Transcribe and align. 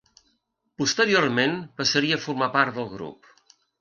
Posteriorment 0.81 1.53
passaria 1.81 2.19
a 2.21 2.25
formar 2.25 2.49
part 2.57 2.77
del 2.81 2.89
grup. 2.95 3.31